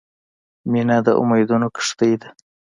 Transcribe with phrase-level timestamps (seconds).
[0.71, 2.29] •مینه د امیدونو کښتۍ ده.